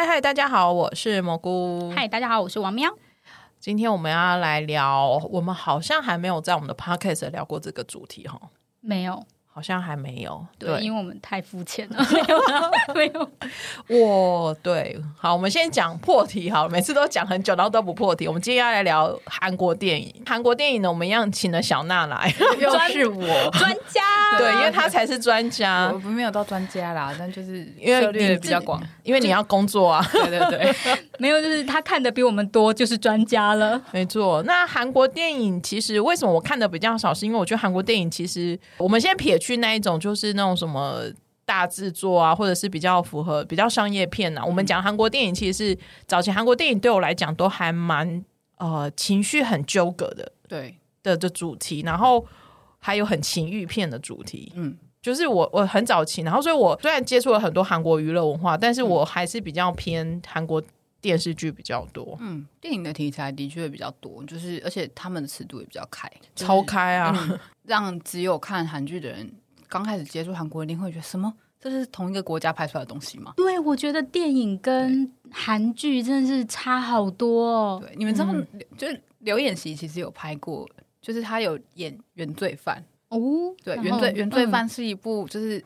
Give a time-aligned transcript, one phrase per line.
[0.00, 1.92] 嗨嗨，大家好，我是蘑菇。
[1.94, 2.90] 嗨，大家好，我是王喵。
[3.58, 8.40] 今天我们要来聊，我们好像还没有在我们的 podcast 聊过这个主题哈，
[8.80, 9.26] 没有。
[9.60, 11.98] 好像还没有，对，对，因为我们太肤浅了，
[12.94, 13.30] 没有，
[13.90, 14.46] 没有。
[14.48, 18.26] 哇，对，好，我们先讲破题，好，每次都讲很久，然后都不破题。
[18.26, 24.00] 我们今天要来聊韩国电影，韩国电影呢，我们一样请了小娜来， 又是我专家，
[24.38, 30.74] 对，因为他才是专家，我不没有到专家啦，但就是因为涉猎比较广，因为你要工作啊，对对对，
[31.20, 34.42] 没有，就是他看的比我们多，就是专家了，没错。
[34.44, 39.49] 那韩国电影其实为什么我看的比较少，是因为我觉得韩国电影其实，我们先撇去。
[39.50, 41.02] 去那一种就是那种什么
[41.44, 44.42] 大制作啊，或者是比较符合比较商业片啊。
[44.42, 48.24] 嗯、我们讲韩国电影，其实是早期韩国电影对我来讲都还蛮
[48.58, 52.24] 呃情绪很纠葛的，对的的主题，然后
[52.78, 54.52] 还有很情欲片的主题。
[54.54, 60.62] 嗯，就是我我很早期，然后所以我虽然接触了很多韩国娱乐文化，但是我还是比较偏韩国
[61.00, 62.16] 电视剧比较多。
[62.20, 69.30] 嗯，电影的题材的确比较多，就是而且他们的尺度也比较开，就是、超开啊、嗯，让只有看韩剧的人。
[69.68, 71.32] 刚开始接触韩国，一定会觉得什么？
[71.60, 73.34] 这是同一个国家拍出来的东西吗？
[73.36, 77.78] 对，我觉得电影跟韩剧真的是差好多哦。
[77.80, 80.68] 对，你们知道，嗯、就是刘演锡其实有拍过，
[81.00, 83.54] 就是他有演《原罪犯》哦。
[83.62, 85.64] 对，《原罪原罪犯》是一部，就是、嗯、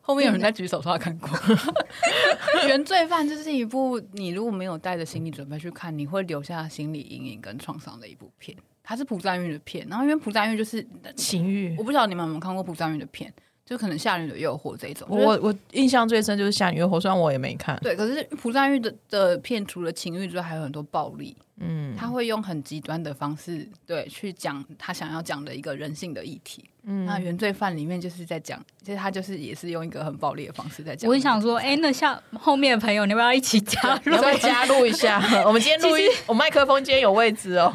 [0.00, 1.28] 后面有人在举手说他看过，
[2.66, 8.56] 《原罪犯》就是一部你如果没有带着心理准备去看，你会留下心理阴影跟创伤的一部片。
[8.82, 15.08] 它是朴赞玉的片，然后因为朴赞玉就是情欲，我不知道你们有没有看过朴赞玉的片，就可能《夏女的诱惑》这一种。
[15.10, 17.76] 我我印象最深就是《夏女诱惑》，虽然我也没看。
[17.80, 21.36] 对，可是朴赞玉的的片除了情欲之外，还有很多暴力。
[21.58, 26.64] 嗯，他会用很极端的方式，对，去讲他想要讲的一个人性的议题。
[26.88, 31.10] 嗯，那原罪犯里面就是在讲，其实他就是也是用一个很暴力的方式在讲。
[31.10, 34.16] 我想说，哎、欸，那像后面的朋友，你要不要一起加入？
[34.18, 35.20] 再加入一下。
[35.44, 37.72] 我们今天录音，我麦克风今天有位置哦。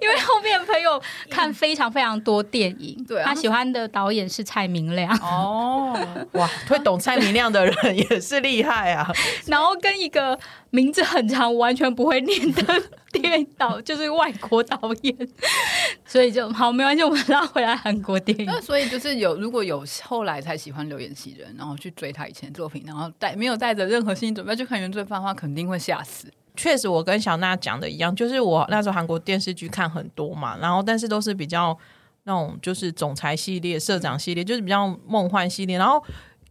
[0.00, 5.14] 因为后面的朋友看非常非常多电影，对、啊，他喜欢的导演是蔡明亮。
[5.18, 5.94] 哦，
[6.32, 9.06] 哇，会懂蔡明亮的人也是厉害啊。
[9.46, 10.38] 然后跟一个
[10.70, 15.14] 名字很长、完全不会念的电导，就是外国导演，
[16.06, 18.46] 所以就好，没关系，我们拉回来韩国电影。
[18.46, 26.32] 那所以就是有，如果有后来才喜欢刘演锡人，然后去追他以前的作品，然后带没有带着任何心理准备去看原罪犯的话，肯定会吓死。
[26.56, 31.76] 确实，我跟小娜讲的一样，就是我那时候韩国电视剧看很多嘛，然后但是都是比较
[32.24, 36.02] 那种就是总裁系列、社长系列，就是比较梦幻系列，然后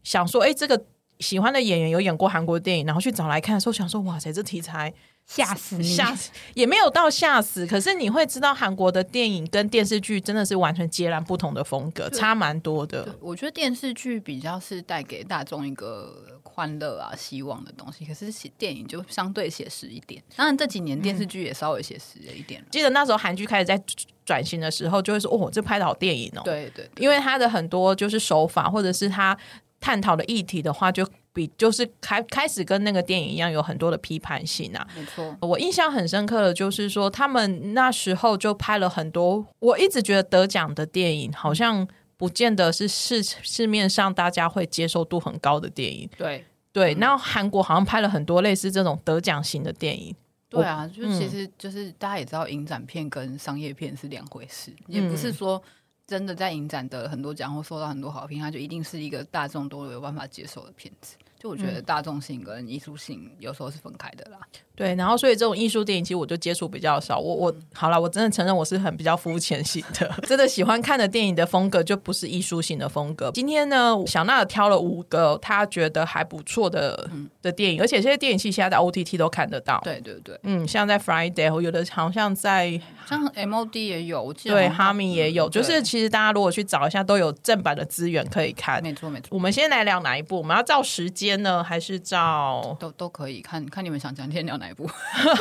[0.03, 0.81] 想说，哎，这个
[1.19, 4.93] 喜欢的演员有演过韩国电影，然后去找来看的时候，想说，哇塞，这题材。
[5.29, 5.83] 吓死你！
[5.83, 13.15] 吓死也没有到吓死，可是你会知道韩国的电影跟电视剧真的是完全截然不同的风格，差蛮多的。
[13.21, 20.19] 我觉得电视剧比较是带给大众一个欢乐啊、希望的东西，可是电影就相对写实一点。
[20.35, 22.59] 当然这几年电视剧也稍微写实了一点。
[22.59, 22.65] 嗯。
[22.71, 23.79] 记得那时候韩剧开始在
[24.25, 29.37] 转型的时候，就会说：“哦，这拍的好电影哦。”对对，因为他的很多就是手法，或者是他
[29.79, 31.07] 探讨的议题的话，就。
[31.39, 34.85] 比就是开开始跟那个电影一样，有很多的批判性啊。
[34.93, 39.45] 没错，我印象很深刻的，就是说他们那时候就拍了很多。
[39.59, 46.09] 我一直觉得得奖的电影，好像不见得是市市面上大家会接受度很高的电影。
[46.17, 50.13] 对对，然后韩国好像拍了很多类似这种得奖型的电影。
[50.49, 55.61] 对啊，就其实就是大家也知道，影展片跟商业片是两回事，嗯，也不是说
[56.05, 61.15] 真的在影展得了很多奖或受到很多好评，它就一定是一个大众都有办法接受的片子。
[61.39, 64.37] 就我觉得大众性跟艺术性有时候是分开的啦。
[64.75, 67.19] 对，然后所以这种艺术电影其实我就接触比较少。
[67.19, 73.29] 我我好了，我真的承认我是很比较肤浅型的， 真的喜欢看的电影的风格就不是艺术性的风格。
[73.33, 79.81] 今天呢，小娜挑了五个她觉得还不错的、嗯、的电影，而且这些电影其实现在在 OTT 都看得到。
[79.83, 88.81] 对对对，嗯，像在 Friday，有的好像在像 MOD 也有，我记得对哈密也有，就是其实大家如果去找一下，都有正版的资源可以看。
[88.81, 89.27] 没错没错。
[89.31, 90.37] 我们先来聊哪一部？
[90.37, 91.28] 我们要照时间。
[91.37, 91.63] 呢？
[91.63, 94.89] 还是照都都可以看看你们想讲今天聊哪一部？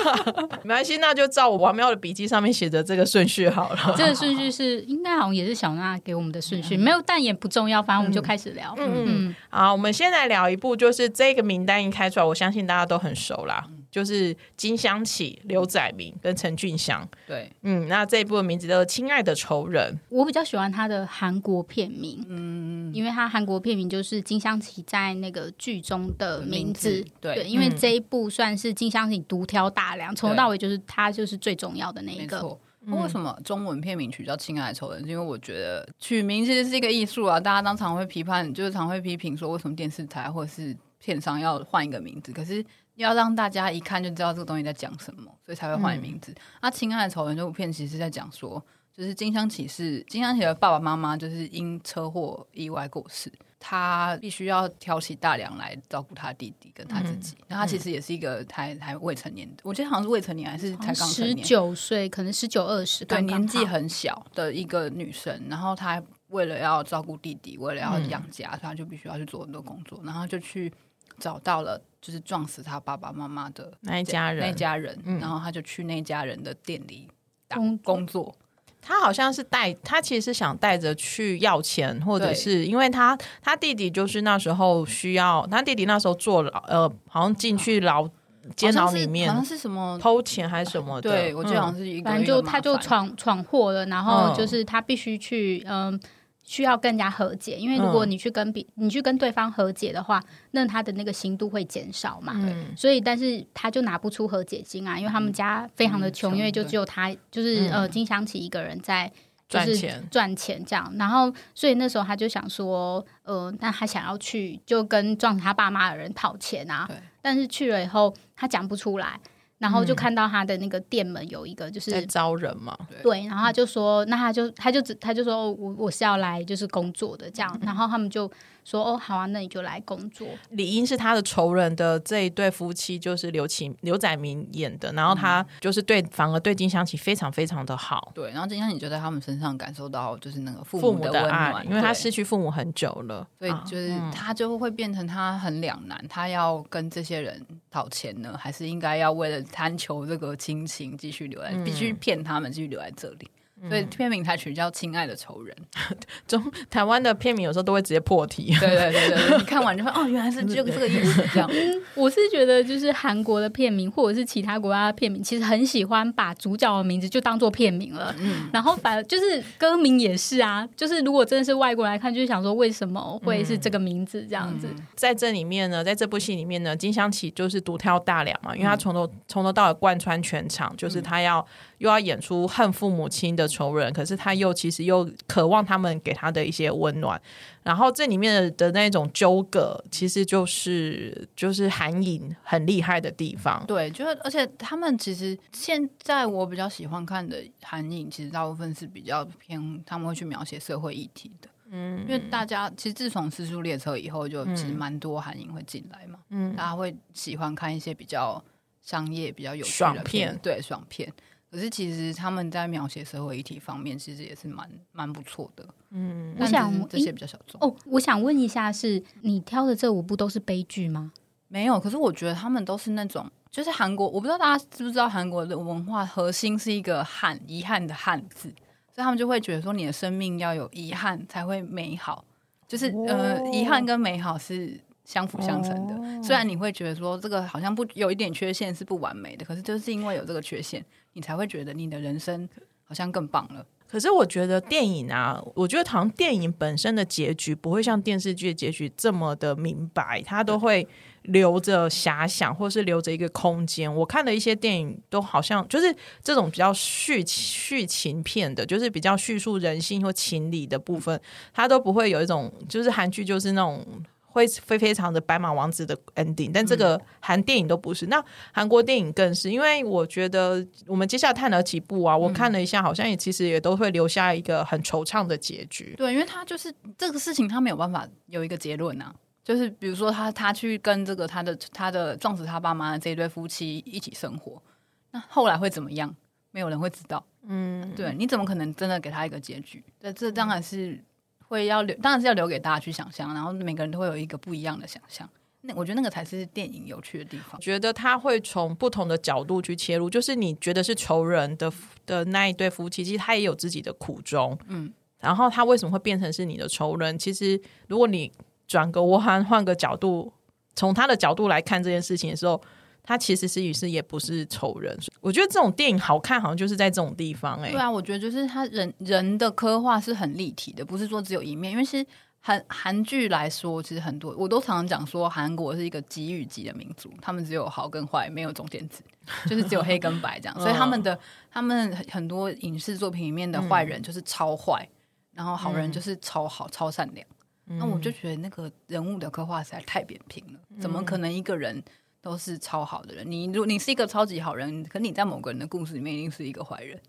[0.64, 3.94] 没关系，那就照我王喵的笔记上面写的这个顺序好了。
[3.96, 8.74] 这个顺序是应该好像也是小娜给我们的顺序，嗯、没有但也不重要，反正我们就开始聊。
[8.78, 13.64] 嗯嗯，好，我们先来聊一部，就是这个名单一开出来，我相信大家都很熟啦。
[13.88, 17.08] 嗯就是金湘起、刘宰明跟陈俊祥。
[17.26, 19.92] 对，嗯，那这一部的名字叫做《亲爱的仇人》。
[20.10, 26.90] 我比较喜欢他的韩国片名，嗯，因为他韩国片名就是金湘起在那个剧中的名字。
[26.90, 32.36] 名字对，对，因为这一部算是金湘起独挑大梁，从头到尾就是他就是最重要的那一个。
[32.36, 32.60] 没错，
[33.02, 35.02] 为什么中文片名取叫《亲爱的仇人》？
[35.06, 42.62] 因为我觉得取名其实是一个艺术啊，大家当常会批判，就是常会批评说为什么电视台或者是片商要换一个名字，可是。
[42.98, 46.34] 要让大家一看就知道这个东西在讲什么，所以才会换名字。
[46.60, 48.62] 那、嗯《亲爱的仇人》这部片其实是在讲说，
[48.92, 57.36] 就是金香琪是金香琪的爸爸妈妈，就是因车祸意外过世，他必须要挑起大梁来照顾他弟弟跟他自己。
[57.46, 65.40] 那、嗯、他其实也是一个还还未成年，我觉得好像是未成年还是才刚，十九岁，可能十九二十，对，年纪很小的一个女生。
[65.48, 70.72] 然后她为了要照顾弟弟，为了要养家，她、嗯、就必须要去做很多工作，然后就去。
[71.18, 77.08] 找到了，就是撞死他爸爸妈妈的那一家人，那家人，嗯、然后他就去那家人的店里
[77.48, 78.34] 工工作。
[78.80, 88.08] 他好像是带，他其实是想带着去要钱，或者是因为他他弟弟就是那时候需要，他弟弟那时候坐牢，呃，好像进去牢
[88.56, 91.10] 监牢里面，好像是什么偷钱还是什么的。
[91.10, 95.92] 对，我记得好像是一个，反正就他就闯闯祸了，然后就是他必须去，嗯。
[95.92, 96.00] 呃
[96.48, 100.18] 需要更加和解，因为如果你去跟比、嗯、你去跟对方和解的话，
[100.52, 102.32] 那他的那个刑度会减少嘛。
[102.36, 109.12] 嗯、所以，但是他就拿不出和解金啊，因为他们家非常的穷，嗯、因为就只有他，就是、嗯、呃金香琪一个人在
[109.46, 110.90] 赚钱赚钱这样。
[110.98, 116.88] 然后，所以那时候他就想说，呃，那他想要去就跟撞他爸妈的人讨钱啊。
[117.20, 119.20] 但是去了以后，他讲不出来。
[119.58, 128.30] 然后就看到他的那个店门有一个就是在招人嘛，对，然后他就说，那他就他就只他就说我我是要来就是工作的这样，然后他们就。
[128.68, 130.28] 说哦好啊，那你就来工作。
[130.50, 134.92] 理应是他的仇人的这一对夫妻，就是刘启刘载明演的。
[134.92, 138.12] 然后他就是对，嗯、反而对金香琪非常非常的好。
[138.14, 147.40] 对，然后金香琪就在他们身上感受到就是那个父母的温暖，爱，因为他失去父母很久了，所以就是他就会变成他很两难，他要跟这些人
[147.70, 153.30] 讨钱呢，还是应该要为了贪求这个亲情继续留在，嗯、必须骗他们继续留在这里。
[153.68, 155.56] 所以片名才取叫《亲爱的仇人》。
[156.26, 158.54] 中台湾的片名有时候都会直接破题。
[158.60, 161.24] 对对对对，你看完就会哦，原来是这个这个意思。
[161.32, 168.14] 这样，嗯， 我是觉得就是韩国的片名或者是其他国家的片名，其实很喜欢把主角的名字就当做片名了。
[168.18, 174.66] 嗯，然后反而就是歌名也是啊，就是如果真的是外国人来看，就是想说为什么会是这个名字这样子。
[174.68, 181.44] 嗯嗯、在这里面呢，在这部戏里面呢，金香琪就是独挑大梁嘛，因为他从头从头到尾贯穿全场，就是他要。
[181.78, 187.20] 又要演出恨父母亲的仇人，可是他又其实又渴望他们给他的一些温暖，
[187.62, 193.64] 然后这里面的那种纠葛，其实就是就是韩影很厉害的地方。
[193.66, 201.48] 对，就是而且他们其实现在我比较喜欢看的韩影，其实大部分是比较偏他们会去描写社会议题的。
[201.70, 206.18] 嗯，因为大家其实自从《私速列车》以后，就其实蛮多韩影会进来嘛。
[206.30, 208.42] 嗯，大家会喜欢看一些比较
[208.80, 211.12] 商业、比较有趣的片，对，爽片。
[211.50, 215.66] 可是其实他们在描写社会议题方面，其实也是蛮蛮不错的。
[215.90, 217.74] 嗯，我想这些比较小众哦。
[217.86, 221.12] 我想问一下是，是你挑的这五部都是悲剧吗？
[221.48, 228.50] 没有，可是我觉得他们都是那种，就是韩国，我不知道大家知不知道，韩国的文化核心是一个憾，遗憾的憾字，
[228.94, 232.24] 所以他们就会觉得说，你的生命要有遗憾才会美好，
[232.66, 234.78] 就是、哦、呃，遗憾跟美好是。
[235.08, 242.48] 相辅相成的，哦、虽然你会觉得说这个好像不有一点缺陷是不完美的，可是就是因为有这个缺陷，你才会觉得你的人生
[242.84, 243.66] 好像更棒了。
[243.90, 250.86] 可是我觉得电影啊，我觉得好像电影本身的结局不会像电视剧的结局这么的明白，它都会
[251.22, 253.92] 留着遐想，或是留着一个空间。
[253.92, 261.18] 我看的一些电影都好像就是这种比较叙叙情片的，就是比较叙述人性或情理的部分，
[261.54, 263.84] 它都不会有一种就是韩剧就是那种。
[264.30, 268.06] 会非非常的白马王子的 ending，但这个韩电影都不是。
[268.06, 275.94] 那韩国电影更是，因为我觉得我们接下来探了几部啊，我看了一下，好像也其实也都会留下一个很惆怅的结局。
[275.96, 279.12] 对，因为他就是这个事情，他没有办法有一个结论啊。
[279.42, 284.62] 就是比如说他他去跟这个他的他的撞死他爸妈的这一对夫妻一起生活，
[285.10, 286.14] 那后来会怎么样？
[286.50, 287.24] 没有人会知道。
[287.42, 289.82] 嗯，对，你怎么可能真的给他一个结局？
[289.98, 291.02] 这这当然是。
[291.48, 295.28] 会要留，当然是要留给大家去想象，然后每个人都会有一个不一样的想象。
[295.62, 297.60] 那我觉得那个才是电影有趣的地方。
[297.60, 301.72] 觉得他会从不同的角度去切入，就是你觉得是仇人的
[302.06, 304.56] 的那一对夫妻，其实他也有自己的苦衷。
[304.68, 307.18] 嗯，然后他为什么会变成是你的仇人？
[307.18, 308.30] 其实如果你
[308.68, 310.32] 转个弯，换个角度，
[310.76, 312.60] 从他的角度来看这件事情的时候。
[313.02, 317.72] 他其实是于是也不是仇人，我觉得这种电影好看，好像就是在这种地方哎、欸。
[317.72, 321.72] 对啊，我觉得就是他人人的刻画是很立体的，不是说只有一面。
[321.72, 322.06] 因为其实
[322.40, 329.02] 韩韩剧来说，其实很多我都常常讲说，韩国是一个极与级的民族，他们只有好跟坏，没有中间值，
[329.48, 330.54] 就是只有黑跟白这样。
[330.60, 331.18] 所以他们的
[331.50, 334.94] 他们很多影视作品里面的坏人就是超坏，嗯、
[335.32, 337.26] 然后好人就是超好、超善良。
[337.64, 341.82] 那、嗯、我就觉得那个人物的刻画实在太扁平了，怎么可能一个人？
[342.20, 343.30] 都是超好的人。
[343.30, 347.00] 你如你是一个超级好人，可你在某个人的故事里面一定是一个坏人，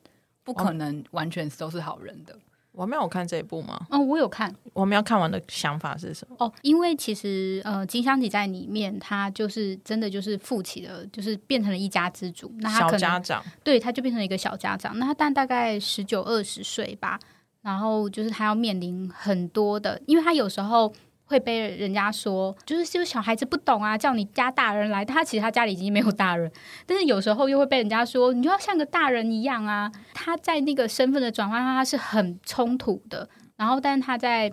[0.44, 2.38] 不可能完全都是好人的。
[2.72, 3.88] 我没有看这一部吗？
[3.90, 4.56] 哦，我有看。
[4.74, 6.36] 我们要看完的想法是什么？
[6.40, 12.54] 哦，因为其实呃，金香吉在里面，他就是真的就是负起了，就是变成了一家之主。
[12.60, 14.98] 那他可能小家长，对，他就变成了一个小家长。
[15.00, 17.20] 那他但大概十九二十岁吧，
[17.62, 20.94] 然后就是他要面临很多的，因为他有时候。
[21.30, 25.06] 会被人家说，就是就是小孩子不懂啊，叫你家大人来。
[25.06, 26.52] 他其实他家里已经没有大人，
[26.88, 29.92] 但是有时候又会被人家说，你就要像个大人一样啊。
[30.12, 33.30] 他在那个身份的转换上，他是很冲突的。
[33.56, 34.52] 然后，但他在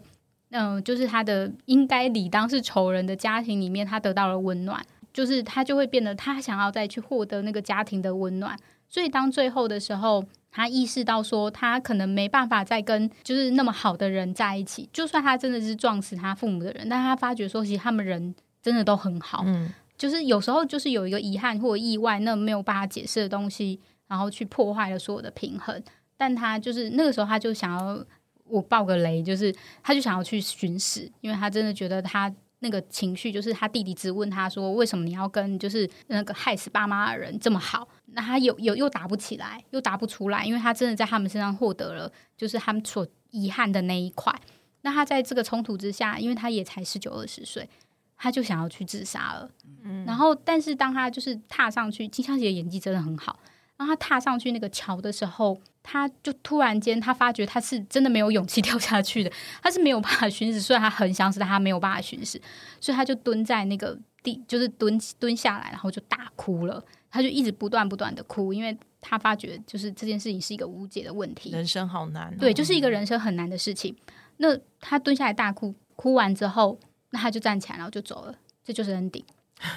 [0.50, 8.54] 嗯、就是他的应该理当是仇人的家庭里面，他得到了温暖，就是他就会变得他想要再去获得那个家庭的温暖。
[8.86, 10.22] 所以当最后的时候。
[10.56, 14.88] 他意识到说，他可能没办法再跟就是那么好的人在一起。
[14.90, 19.42] 就算他真的是撞死他父母的人，但他发觉说，其实他们人真的都很好。
[19.44, 25.82] 嗯，就是有时候就是有一个遗憾或意外，那没有办法解释的东西，然后去破坏了所有的平衡。
[26.16, 28.02] 但他就是那个时候，他就想要
[28.44, 32.34] 我爆个雷，就是他就想要去寻死，因为他真的觉得他。
[32.60, 44.34] 那个情绪就是他弟弟质问他说：“为什么你要跟就是那个害死爸妈的人这么好？”那他有有又打不起来，又打不出来，因为他真的在他们身上获得了就是他们所遗憾的那一块。
[44.80, 47.68] 那他在这个冲突之下，因为他也才十九二十岁，
[48.16, 49.50] 他就想要去自杀了。
[49.84, 53.38] 嗯，然后但是当他就是踏上去，金香姐的演技真的很好。
[53.76, 59.30] 然后他踏上去那个桥的时候，他就突然间，他发觉他是真的没有勇气 跳下去的，
[59.62, 60.58] 他是没有办法寻死。
[60.58, 62.40] 虽然他很想死，但他没有办法寻死，
[62.80, 66.82] 所以他就蹲在那个地，就是蹲蹲下来，然后就大哭了。
[67.16, 72.36] 他就一直不断不断的哭，因为他发觉就是这件事情是一个无解的问题，人生好难哦。
[72.38, 73.96] 对，就是一个人生很难的事情。
[74.36, 74.48] 那
[74.80, 76.78] 他蹲下来大哭，哭完之后，
[77.10, 78.38] 那他就站起来，然后就走了。
[78.62, 79.24] 这就是 ending。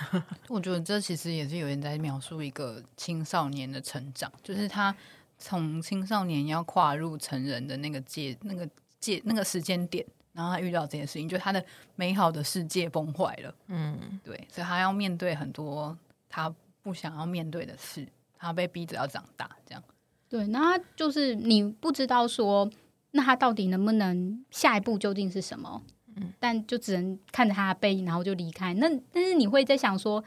[0.49, 4.93] 我觉得这其实也是有人在描述一个青少年的成长，就是他
[5.37, 8.67] 从青少年要跨入成人的那个界、那个
[8.99, 11.63] 界、那个时间点，然后他遇到这件事情，就他的
[11.95, 13.55] 美好的世界崩坏了。
[13.67, 18.07] 嗯，对，所以他要面对很多他不想要面对的事，
[18.37, 19.83] 他被逼着要长大，这样。
[20.27, 22.69] 对，那他就是你不知道说，
[23.11, 25.83] 那他到底能不能下一步究竟是什么？
[26.15, 28.73] 嗯但就只能看着他的背影，然后就离开。
[28.73, 30.23] 那但是你会在想说，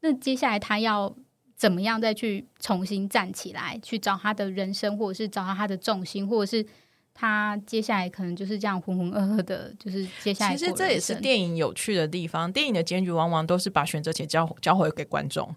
[0.00, 1.14] 那接下来他要
[1.54, 6.64] 怎么样再去重新站起来，去找他的人生，或者是找到他的重心，或者是
[7.12, 10.56] 他接下来可能就是这样浑浑噩噩的，就是接下来。
[10.56, 12.50] 其实这也是电影有趣的地方。
[12.50, 15.54] 电影的结局往往都是把选择权交交回给观众，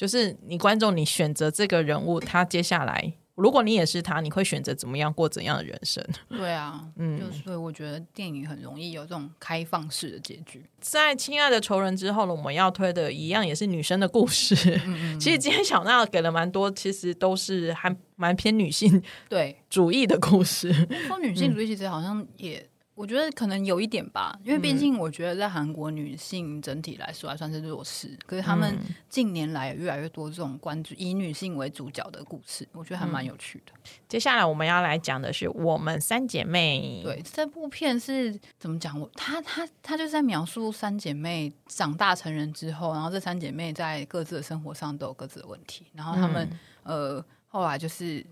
[0.00, 3.12] 就是你观众，你选择这个人物，他接下来。
[3.34, 6.02] 如果你也是他，你会选择怎么样过怎样的人生？
[6.30, 10.64] 对啊，嗯，就所以我觉得电影很容易有这种开放式的结局。
[10.80, 14.54] 在《亲爱的仇人》之后呢，我们要推的一样也是女生的故事。
[14.86, 20.72] 嗯嗯，其实今天小娜给了蛮多，其实都是还蛮偏女性对主义的故事。
[21.06, 22.66] 说女性主义其实好像也。
[23.00, 28.76] 我觉得可能有一点吧，因为毕竟我觉得在韩国女性整体来说还算是弱势，嗯、可是他们
[29.08, 33.72] 近年来有越来越多这种关注以女性为主角的故事，我觉得还蛮有趣的。
[34.06, 37.00] 接下来我们要来讲的是《我们三姐妹》。
[37.02, 39.00] 对，这部片是怎么讲？
[39.00, 46.46] 我她她她就是在描述三姐妹长大成人之后，然后这三姐妹在各自的生活上都有各自的问题，然后她们、
[46.82, 48.26] 嗯、呃后来就是。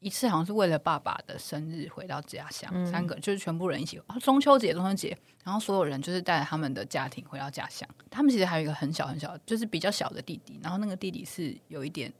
[0.00, 3.98] 一次好像是为了爸爸的生日回到家乡，嗯、三个就是全部人一起。
[4.06, 7.88] 哦中秋节，中秋节，然后所有人就是带着他们的家庭回到家乡。
[8.08, 10.60] 他们其实还有一个很小很小，就是比较小的弟弟。
[10.62, 12.12] 然后那个弟弟是有一点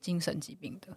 [0.00, 0.94] 精神疾病的。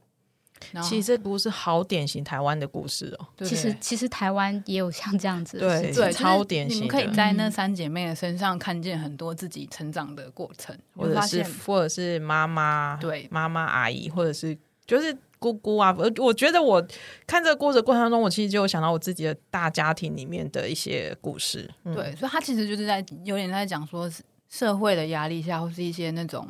[0.83, 3.27] 其实这不是好典型台湾的故事哦。
[3.45, 6.79] 其实其实台湾也有像这样子的，对对，超典型。
[6.79, 15.17] 你们可以在那三姐妹的身上看见很多自己成长的过程，或者是或者是妈妈对妈妈阿姨，或者是就是。
[15.39, 16.85] 姑姑啊，我我觉得我
[17.25, 21.69] 看这个故事过程当中，我其实就有想到我自己的大家庭里面的一些故事。
[21.85, 24.11] 嗯、对，所以他其实就是在有点在讲说
[24.49, 26.45] 社会的压力下，或是一些那种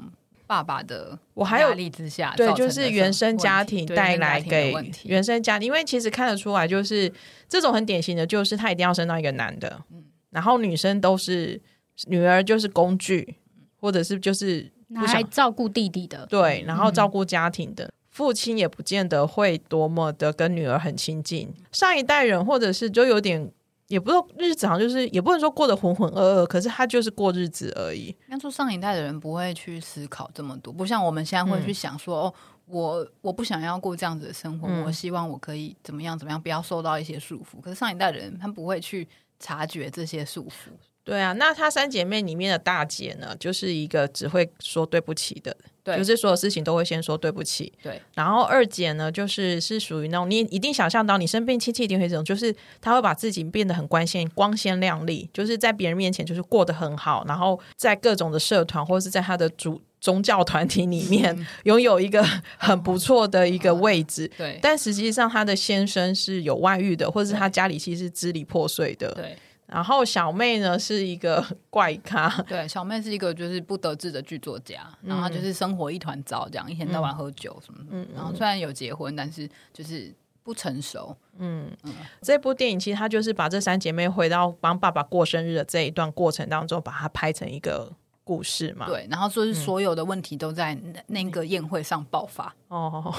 [0.47, 7.11] 爸爸的我还有压力之下，对，就是原生家庭带来给原生家庭，因为其实看得出来，就是
[7.47, 11.61] 这种很典型的，就是他一定要生到一个男的，嗯、然后女生都是
[12.07, 13.35] 女儿就是工具，
[13.79, 17.85] 或者是就是拿来照顾弟弟的，对，然后照顾家庭的。
[17.85, 23.49] 嗯父亲也不见得会多么的跟女儿很亲近，上一代人或者是就有点，
[23.87, 28.07] 也不是日子好像就是也不能说过得浑浑噩噩，可是他就是过日子而已。
[28.07, 32.33] 应该说上一代的人不会去思考这么多，不像我们现在会去想说，嗯、哦，
[32.65, 37.61] 我我不想要过这样子的生活，嗯、我希望我可以怎么样怎么样，不要受到一些束缚。
[37.61, 39.07] 可是上一代的人他不会去
[39.39, 40.71] 察觉这些束缚。
[41.05, 45.55] 对啊，那她三姐妹里面的大姐呢，就是一个只会说对不起的，
[45.89, 47.71] 对，就是所有事情都会先说对不起。
[47.81, 59.81] 对，然后二姐呢，就是是属于那种你一定想象到你生病亲戚一定会这种，就是她会把自己变得很光鲜光鲜亮丽，就是在别人面前就是过得很好，然后在各种的社团或者是在她的主。
[60.01, 62.25] 宗教团体里面 拥有一个
[62.57, 64.57] 很不错的一个位置，对。
[64.61, 69.37] 但实际上，她的先生是有外遇的，或者是她家里其实是支离破碎的，对。
[69.71, 78.07] 然后小妹呢是一个 怪咖，对，小妹是一个就是不得志的剧作家，然后她就是生活一团糟，这样一天到晚喝酒什么的，嗯。
[78.15, 81.15] 然后虽然有结婚，但是就是不成熟。
[81.37, 81.93] 嗯嗯。
[82.21, 87.93] 这部电影其实它就是把这三姐妹回到帮爸爸过生日的这一段过程当中，把它拍成一个。
[88.29, 92.53] 故事嘛，对，然后说是所有的问题都在那个宴会上爆发。
[92.67, 93.11] 哦，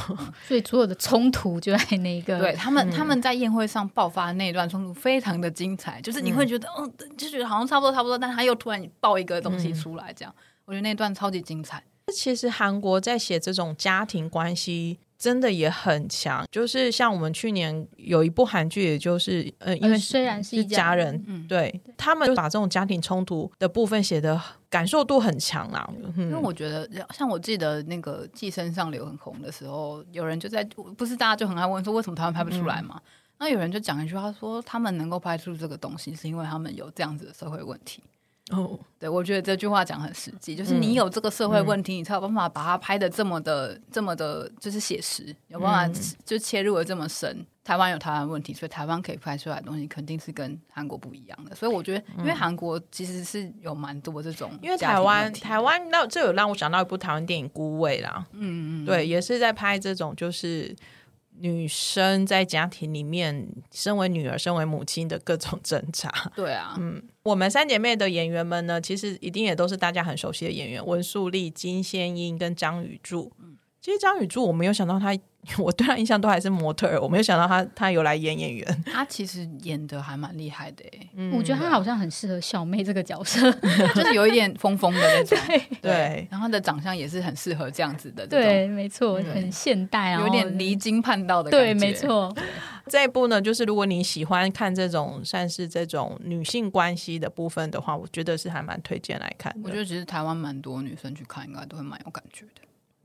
[0.47, 11.83] 所以所有的冲突就在那个，对他们、嗯、他们在宴会上爆发的那一段冲突非常的精彩，就是你会觉得，嗯、哦，就觉得好像差不多差不多，但他又突然爆一个东西出来，这样，嗯、我觉得那段超级精彩。
[12.15, 15.01] 其实韩国在写这种家庭关系。
[15.21, 25.87] 真的也很强，就是像我们去年有一部韩剧，也就是呃，因为虽然是一家人，嗯，对他们就把这种家庭冲突的部分写的感受度很强啦。
[26.17, 30.65] 嗯，因为我觉得，像我记得那个《寄生上流》很红的时候，有人就在，
[30.97, 32.99] 不是大家就很爱问说，为什么他们拍不出来嘛？
[33.39, 38.03] 那、嗯、有人就讲一句话说，他们能够拍出这个东西，是因为他们有这样子的社会问题。
[38.51, 47.47] 哦，对，我觉得这句话讲很实际，就是你有这个社会问题，嗯、你才有办法把它拍的这么的、嗯、这么的，就是写实，有办法就切入的这么深。
[47.63, 51.55] 台湾有台湾问题，所以台湾可以拍出来的东西肯定是跟韩国不一样的。
[51.55, 60.75] 所以我觉得，因为韩国其实是有蛮多这种，因为台湾台湾那这有让我想到一部台湾电影《孤味》啦，嗯嗯，对，也是在拍这种就是。
[61.41, 66.13] 女生在家庭里面，身为女儿、身为母亲的各种挣扎。
[66.37, 73.33] 对啊，嗯，我们三姐妹的演员们呢，其实一定也都是大家很熟悉的演员，文素丽、金仙英跟张宇柱。
[73.41, 73.50] 嗯，
[73.81, 75.17] 其实张宇柱，我没有想到他。
[75.57, 78.85] 我对他印象都还是模特儿，我没有想到他他有来演演员。
[78.85, 80.85] 他其实演的还蛮厉害的，
[81.17, 83.51] 嗯，我觉得他好像很适合小妹这个角色，
[83.97, 85.39] 就是有一点疯疯的那种。
[85.47, 88.27] 对， 对，对，然后他的长相也是很适合这样子的。
[88.27, 91.73] 对，没错，很现代啊，有点离经叛道的感觉。
[91.73, 92.31] 对，没错。
[92.87, 99.61] 这一部呢，就是如果你喜欢看这种算是这种女性关系的部分的话，我觉得是还蛮推荐来看的。
[99.65, 102.61] 我觉得其实台湾蛮多女生去看，应该都会蛮有感觉的。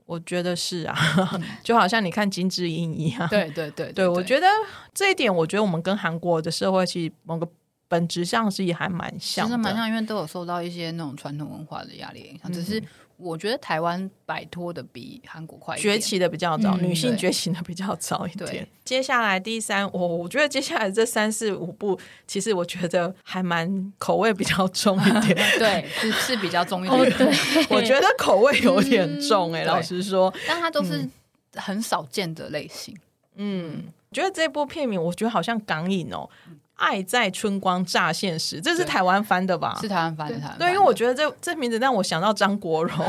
[0.05, 0.95] 我觉得是啊，
[1.63, 3.27] 就好像你看金智英一样。
[3.29, 4.47] 对对 对，对，我觉得
[4.93, 7.47] 这一点，我觉得我们跟韩国的社会其实某个
[7.87, 12.81] 本质上是也还蛮像的，其实蛮像，因为都有受到一些那种传统文化的压力影响，只是。
[13.17, 18.67] 我觉得台湾摆脱的比韩国快，崛起的比较早，嗯、女性崛起的比较早一点。
[18.83, 21.97] 接下来第三，我我觉得接下来这三四五部，
[22.27, 27.01] 其实我觉得还蛮口味比较重一点， 对，是是比较重一点。
[27.01, 31.07] 哦、对， 我觉得口味有点重哎、欸，老实说，但它都是
[31.55, 32.95] 很少见的类型。
[33.35, 36.29] 嗯，我觉得这部片名，我觉得好像港影哦。
[36.75, 39.77] 爱在春光乍现时，这是台湾翻的吧？
[39.81, 40.55] 是台湾翻的。
[40.59, 43.05] 对，因为我觉得这这名字让我想到张国荣，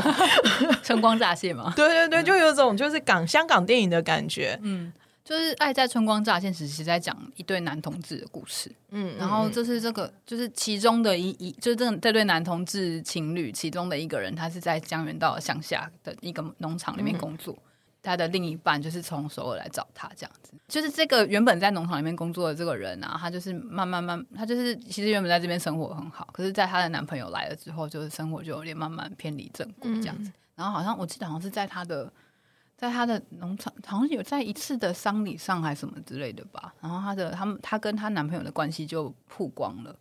[0.83, 1.73] 春光乍现嘛。
[1.75, 4.57] 对对对，就有种就是港香港电影的感觉。
[4.61, 4.91] 嗯，
[5.23, 8.71] 就是爱在春光乍现时，是在讲一对男同志的故事。
[8.91, 17.53] 嗯，然后这是这个，就是其中的一一，就是这这对男同志情侣其中的一个人，他是在江原道乡下的一个农场里面工作。
[17.53, 17.66] 嗯
[18.07, 30.29] 他的另一半就是从首尔来找他，这样子，就是这个原本在农场里面工作的这个人啊，他就是慢慢慢，他就是其实原本在这边生活很好，可是在她的男朋友来了之后，就是生活就有点慢慢偏离正轨这样子。
[30.29, 32.11] 嗯、然后好像我记得好像是在她的
[32.77, 36.73] 在她的农场，好像有在一次的丧礼上还是什么之类的吧。
[36.79, 39.93] 然后她的他们他跟她男朋友的关系就曝光了，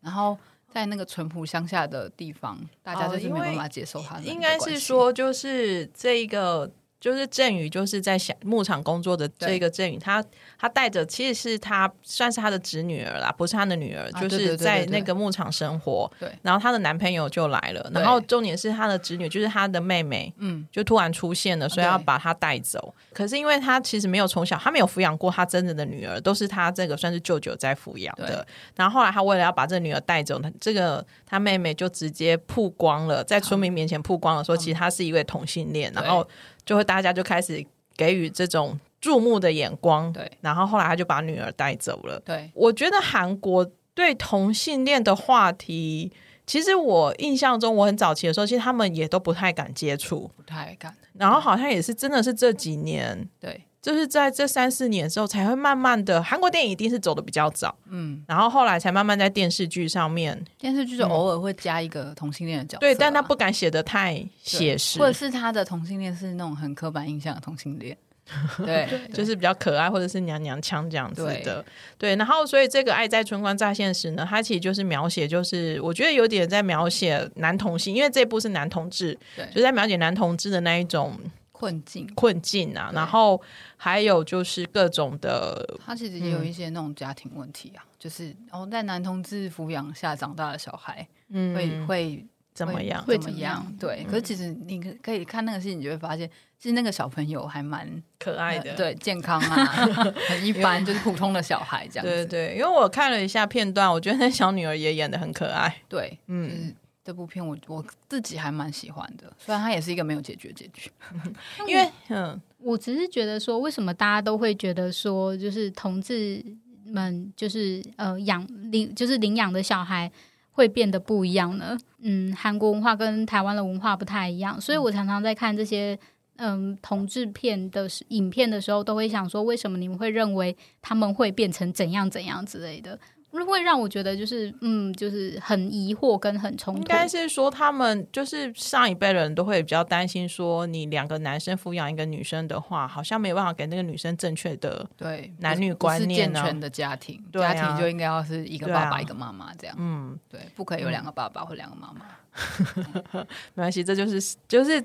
[0.00, 0.36] 然后
[0.68, 4.24] 在那个淳朴乡下的地方，大家就是没办法接受他的、哦。
[4.24, 6.68] 应该是说，就是这一个。
[7.02, 10.24] 就是郑宇，就是在小牧场工作的这个郑宇，他
[10.56, 16.08] 他带着其实是他算是他的侄女儿啦，不是他的女儿，就是在那个牧场生活。
[16.20, 22.94] 对，然后他的男朋友就来了，然后重点是他的侄女，就是他的妹妹，嗯，就突然出现了，所以要把他带走。
[23.12, 28.46] 可是因为他其实没有从小，他没有抚养过他真正的女儿，都是他这个算是舅舅在抚养的。
[28.76, 36.24] 然后后来他为了要把这个女儿带走，他这个他妹妹就直接曝光了，在村民面前曝光了，说其实他是一位同性恋，然后。
[36.64, 37.64] 就会大家就开始
[37.96, 42.20] 给予这种注目的眼光，对，然后后来他就把女儿带走了。
[42.20, 46.12] 对，我觉得韩国对同性恋的话题，
[46.46, 50.94] 其实我印象中我很早期的时候，其实他们也都不太敢接触，不太敢。
[51.14, 67.98] 然后好像也是真的是这几年，对，就是在这三四年之后，才会慢慢的，韩国电影一定是走的比较早，嗯，然后后来才慢慢在电视剧上面，电视剧就偶尔会加一个同性恋的角色，对，但他不敢写的太写实，或者是他的同性恋是那种很刻板印象的同性恋，
[68.64, 71.64] 对，就是比较可爱或者是娘娘腔这样子的，对，
[71.98, 81.18] 对，然后所以这个《爱在春光乍现时》呢，它其实就是描写，就是我觉得有点在描写男同性，因为这部是男同志，对，就在描写男同志的那一种。
[81.62, 82.90] 困境，困境啊！
[82.92, 83.40] 然后
[83.76, 93.00] 还有就是各种的，他其实也有一些那种家庭问题啊，嗯、就是哦，在男同志抚养下长大的小孩，嗯，会会怎么样？
[93.04, 93.64] 会怎么样？
[93.78, 94.02] 对。
[94.04, 99.64] 嗯、可是其实你可以看那个戏，你就会发现，其实那个小朋友还蛮可爱的，对，健康啊，
[100.26, 102.26] 很一般，就是普通的小孩这样子。
[102.26, 105.76] 对对，因为我看了一下片段，我觉得那小女儿也演的很可爱。
[105.88, 106.48] 对，嗯。
[106.50, 110.90] 就是这部片我我自己还蛮喜欢的，虽然它也是一个没有解决结局，
[111.66, 116.44] 因为嗯，我只是觉得说，为什么大家都会觉得说，就是同志
[116.86, 120.10] 们就是呃养领就是领养的小孩
[120.52, 121.76] 会变得不一样呢？
[122.00, 125.98] 嗯，韩国文化跟台湾的文化不太一样，所以我常常在看这些
[126.36, 132.98] 嗯同志片的影片的时候，都会想说，为什么你们会认为他们会变成怎样怎样之类的？
[133.46, 136.80] 会让我觉得就是嗯，就是很疑惑跟很冲突。
[136.80, 149.74] 应该是说他们就是上一辈的人都会比较担心，说你两个男生抚养一个女生的话，好像没有办法给那个女生正确的对男女观念、健全的家庭，家庭就应该要是一个爸爸一个妈妈这样。
[149.78, 152.06] 嗯，对，不可以有两个爸爸或两个妈妈。
[153.54, 154.82] 没关系，这就是就是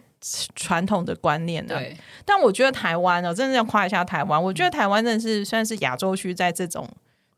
[0.55, 1.75] 传统的观念的。
[1.75, 4.41] 对，但我觉得台湾哦，真的要夸一下台湾。
[4.41, 6.89] 我觉得台湾真的是算是亚洲区在这种。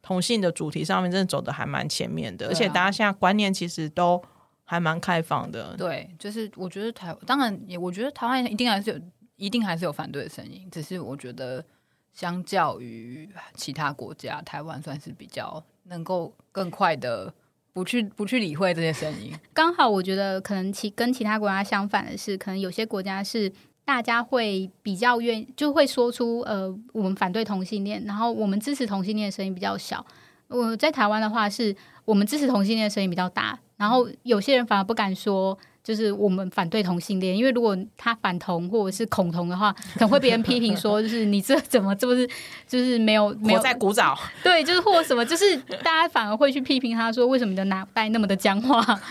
[0.10, 4.20] 同性的主题上面真的走的还蛮前面的，啊、而且大家现在观念其实都
[4.64, 5.76] 还蛮开放的。
[5.78, 9.00] 对，就是我觉得台当然也，我觉得台湾一定还是有，
[9.36, 10.68] 一定还是有反对的声音。
[10.72, 11.64] 只是我觉得，
[12.12, 17.32] 相较于其他国家，台湾算是比较能够更快的
[17.72, 19.32] 不去不去理会这些声音。
[19.54, 23.54] 刚好我觉得可能其跟其他国家相反的是，可能有些国家是。
[23.90, 30.06] 大家会比较愿就会说出呃，我们反对同性恋，然后我们支持同性恋的声音比较小。
[30.48, 31.76] 我在台湾的话，是
[32.06, 42.30] 我们支持同性恋的声音比较大，然后有些人反而不敢说，就是我们反对同性恋，因为如果他反同或者是恐同的话，可能会被人批评说，就是你这怎么这不是
[42.68, 49.02] 就是没有没有在鼓掌，对，就是或什么，就是大家反而会去批评他说，为什么你的脑袋那么的僵化？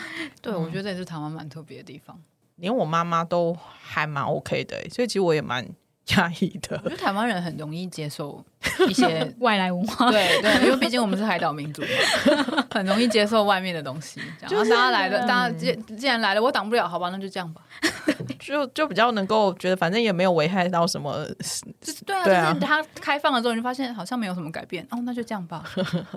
[0.41, 2.17] 对，我觉得这也是台湾蛮特别的地方。
[2.59, 5.67] 连我妈妈都还蛮 OK 的，所以其实我也蛮
[6.17, 6.81] 压抑的。
[6.85, 8.45] 我觉得台湾人很容易接受
[8.89, 11.83] 一些 外来文化，对对，因为毕竟我们是海岛民族，
[12.71, 14.21] 很容易接受外面的东西。
[14.47, 17.63] 就是大家来了，大家既既然来了，我挡不了，好吧，那就这样吧。
[18.39, 21.27] 就就比较能够觉得，反正也没有危害到什么。
[22.05, 24.87] 对啊，对啊，就是它开放了之后，你就发现好像没有什么改变。
[24.91, 25.65] 哦，那就这样吧。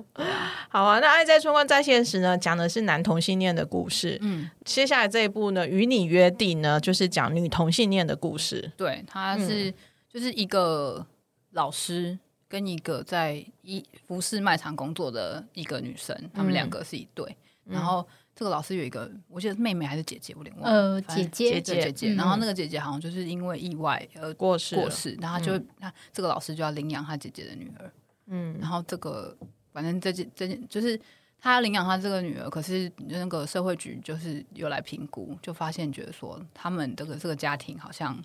[0.69, 4.17] 好啊，那《爱在春光再现时》呢，讲的是男同性恋的故事。
[4.21, 8.71] 嗯，接下来这一部呢，《与你约定》呢，就是讲女同性恋的故事。
[8.77, 9.73] 对，他是、嗯、
[10.09, 11.05] 就是一个
[11.51, 17.25] 老师跟一个在一服饰卖场工作的一个女生，他们两个是一对，
[17.65, 18.07] 嗯、然后。
[18.41, 20.95] 这个老师有一个，我记得是妹妹还是姐姐，我有点忘了。
[20.95, 22.15] 呃，姐姐，姐姐，姐姐。
[22.15, 25.15] 然后那个姐姐好像就是因为意外而过世，过世。
[25.21, 27.93] 然后就，那、嗯、这个老师就要领养他姐姐的女儿。
[28.25, 28.57] 嗯。
[28.59, 29.37] 然后这个，
[29.71, 30.99] 反正这件这件就是
[31.39, 38.19] 他要领养他这个女儿，可是那个社会局就是有来评估，就发现觉得说他们这个这个家庭好像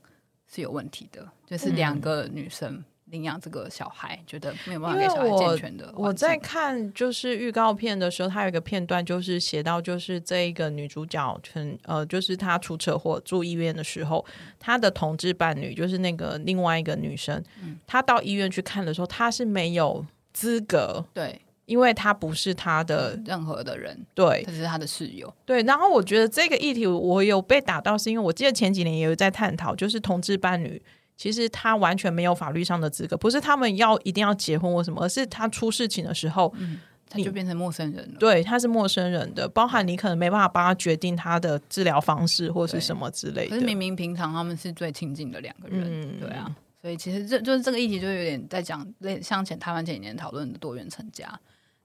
[0.46, 2.82] 是有问题的，就是两个女生。
[3.08, 5.92] 嗯领养这个小孩，觉得没有办法给小孩健全的。
[5.94, 11.40] 我在看就是预告片的时候，它有一个片段，就是写到，就是这一个女主角，
[11.84, 14.24] 呃，就是她出车祸住医院的时候，
[14.58, 17.40] 她的同志伴侣就是那个另外一个女生，
[17.86, 25.62] 她到医院去看的时候，她是没有资格，对，因为她不是她的任何的人，对，她是她的室友，对。
[25.62, 30.82] 然后我觉得这个议题我有被打到，是因为我记得前几年也有在探讨，就是同志伴侣。
[31.16, 38.18] 其实他完全没有法律上的资格，不是他们要一定要结婚或什么，而是他出事情的时候，嗯，他就变成陌生人了。
[38.18, 43.50] 对，他是陌生人的，包含你可能没办法帮他决定他的治疗方式或是什么之类的。
[43.50, 46.54] 可是明明平常他们是最亲近的两个人，嗯，对啊。
[46.82, 51.26] 所以其实这就是这个议题，就有点在讲类像前台湾前几年讨论的多元成家，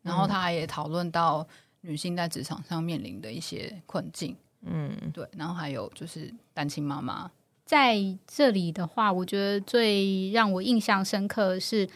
[0.01, 1.47] 然后他也讨论到
[1.79, 7.31] 女性在职场上面临的一些困境，嗯，对，然后还有就是单亲妈妈。
[7.71, 11.87] 在这里的话，我觉得最让我印象深刻的是，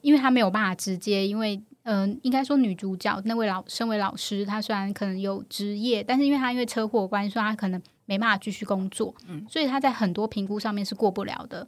[0.00, 11.66] 因为他没有办法直接，因为嗯、呃，应该说女主角那位老身为老师，她虽然可能有职业，但是因为她因为车祸关系，所以她可能没办法继续工作，嗯，所以她在很多评估上面是过不了的。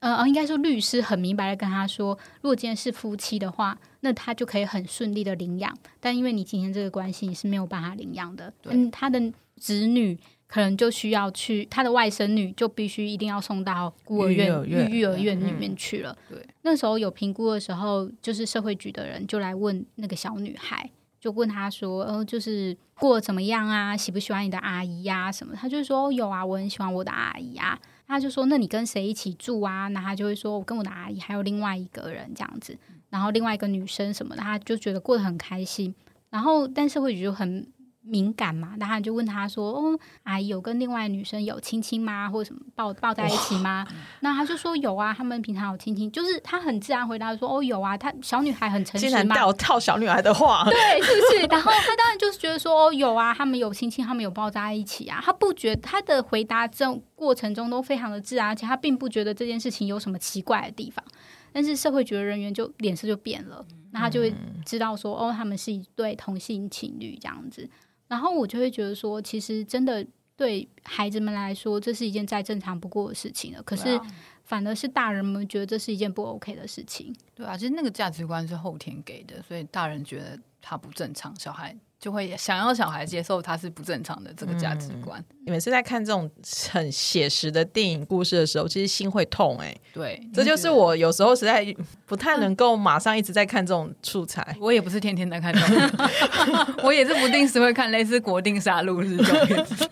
[0.00, 5.74] 呃，应该说律师很明白的跟他说，如果今天是夫妻的话，那他就可以很顺利的领养。
[5.98, 8.52] 但因为你今天这个关系，你是没有办法领养的。
[8.64, 10.16] 嗯，他的子女
[10.48, 16.16] 可能就需要去，他的外甥女就必须一定要送到孤儿院、育育儿院里面去了。
[16.28, 20.88] 对，对那时候有评估的时候，就是社会局的人就来问那个小女孩，
[21.20, 23.96] 就问他说：“呃，就是过得怎么样啊？
[23.96, 25.32] 喜不喜欢你的阿姨呀、啊？
[25.32, 32.78] 什么？”他就说：“有啊，我很喜欢我的阿姨啊。”他就说：“那你跟谁一起住啊？”那他就会说：“我跟我的阿姨还有另外一个人这样子，
[33.10, 35.92] 然后另外一个女生什么的，他就觉得过得很开心。
[36.30, 37.66] 然后，但社会局就很。”
[38.06, 42.30] 敏感嘛，然后就问他说：“哦，阿姨有跟另外女生有亲亲吗？
[42.30, 43.86] 或者什么抱抱在一起吗？”
[44.20, 51.46] 那他就说有啊，他们平常有亲亲，就是他很自然回答说：“哦，有啊。”他小女孩很诚实嘛，竟然套套小女孩的话， 对，是不是？
[51.50, 61.04] 然后他当然就是觉得说：“哦，有啊，他们有亲亲，他们有抱在一起啊。”他不觉得他的回答这种过程中都非常的自然，而且他并不觉得这件事情有什么奇怪的地方。
[61.52, 64.34] 但是社会局的人员就脸色就变了，那他就会
[64.66, 67.66] 知道说：“哦，他们是一对同性情侣这样子。”
[68.08, 73.62] 然后我就会觉得说，其实真的对孩子们来说，这是一件再正常不过的事情了。
[73.62, 74.00] 可是，
[74.44, 77.14] 反而是大人们觉得这是一件不 OK 的事情。
[77.34, 81.76] 对啊，其实那个价值观是后天给的，所以大人觉得他不正常，小孩。
[81.98, 85.24] 就会想要小孩接受他是不正常的这个价值观。
[85.44, 86.30] 你们是在看这种
[86.70, 89.80] 很写实的电影故事的时候，其实心会痛哎、欸。
[89.94, 91.66] 对，这就是我有时候实在
[92.04, 94.56] 不太能够马上一直在看这种素材。
[94.60, 99.88] 我也不是天天在看这种， 我也是不定时会看类似《国定杀戮日》这种片子，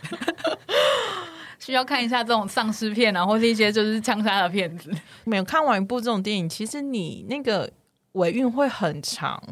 [1.58, 4.90] 需要看一下这种丧尸片啊，或是一些就是枪杀的片子。
[5.24, 7.72] 没有看完一部这种电影，其实你那个
[8.12, 9.42] 尾韵会很长。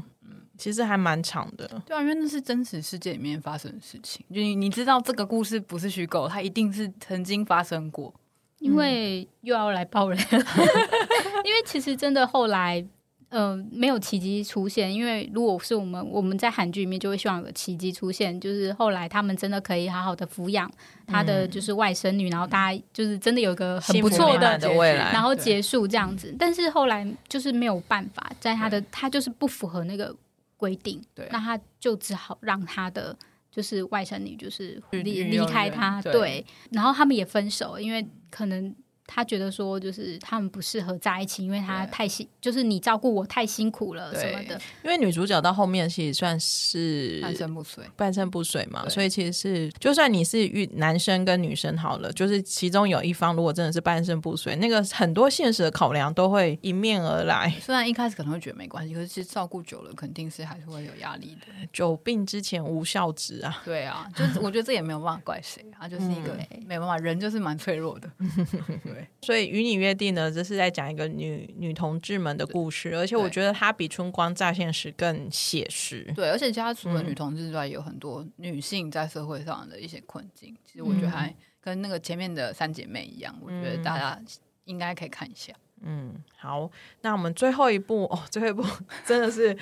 [0.63, 8.15] 其实还蛮长的，对啊，因为那是真实世界里面发生的事情，就你你知道这个故事不是虚构，它一定是曾经发生过。
[8.61, 12.87] 因为又要来爆雷， 因为其实真的后来，
[13.29, 14.95] 呃，没有奇迹出现。
[14.95, 20.71] 因为如果是我们我们在韩剧里面就会希望有个奇迹出现，就是后来他们真的可以好好的抚养
[21.09, 26.33] 他的就是外甥女，嗯、然后大家就是真的有一个很不错的，的未来，然后结束这样子。
[26.39, 30.15] 但是后来就是没有办法，在他的他就是不符合那个。
[30.63, 33.17] 规定，对，那他就只好让他的
[33.51, 38.73] 就是外甥女就是离离开他，对，对，然后他们也分手，因为可能。
[39.15, 44.59] 他觉得说，就是他们不适合在一起，因为他太辛，就是你照顾我太辛苦了什么的。
[44.83, 57.53] 因为女主角到后面其实算是半身不遂，半身不遂嘛，所以其实是，就算你是遇男生跟女生好了，就是其中有一方如果真的是半身不遂，那个很多现实的考量都会迎面而来。
[57.61, 61.47] 虽然一开始可能会觉得没关系，可是其实照顾久了，肯定是还是会有压力的。
[61.73, 68.11] 久病之前无孝子啊，对啊，就是我觉得这也没有办法怪谁，啊就是一个、 嗯、没办法，人就是蛮脆弱的。
[68.83, 69.02] 对。
[69.21, 76.13] 所以与你约定呢，这是在讲一个女女同志们的故事，而且我觉得它比《春光乍现时》更写实。
[76.15, 80.57] 对，而且家除了女同志之外，嗯，有很多女性在社会上的一些困境。
[80.65, 84.21] 其实我觉得还跟那个前面的三姐妹一样，我觉得大家
[84.65, 85.53] 应该可以看一下。
[85.81, 88.65] 嗯，好，那我们最后一部哦，最后一部
[89.07, 89.57] 真的是。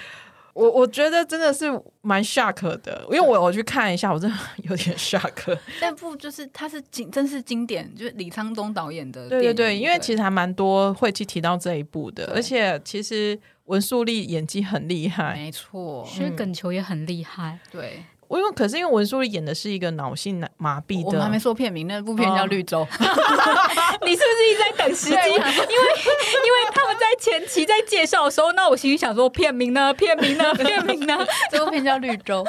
[0.53, 1.67] 我我觉得真的是
[2.01, 5.59] 蛮 shock 的，因为我我去看一下，我真的有点 shock。
[5.81, 9.29] 那部就是它是经真是经典，就是李沧东导演的。
[9.29, 18.05] 对对对，因为其实还蛮多会去提到这一部的，而且其实文素丽演技很厉害，没错，薛耿球也很厉害，对。
[18.31, 22.87] 我因为可是因为文素丽演的是一个脑性麻痹的，我们还没说片名，那部片叫《绿洲》
[24.07, 25.11] 你是不是一直在等时机？
[25.35, 29.93] 因为因为他们在前期在介绍的时候，那我心里想说片名呢？
[29.95, 30.55] 片名呢？
[30.55, 31.19] 片名呢？
[31.51, 32.45] 这部片叫《绿洲》，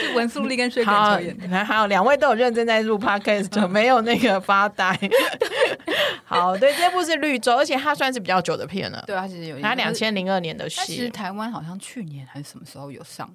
[0.00, 1.48] 是文素丽跟薛耿求演的。
[1.48, 4.96] 还还有两位都有认真在录 podcast，没有那个发呆。
[6.24, 9.02] 好，对，这部是《绿洲》，而且它算是比较久的片了。
[9.08, 10.80] 对，它其实有，它两千零二年的戏。
[10.84, 13.28] 其实台湾好像去年还是什么时候有上。